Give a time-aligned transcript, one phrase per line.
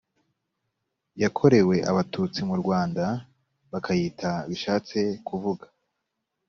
[1.21, 3.05] yakorewe abatutsi mu rwanda
[3.71, 5.65] bakayita bishatse kuvuga